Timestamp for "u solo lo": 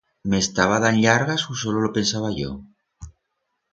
1.55-1.93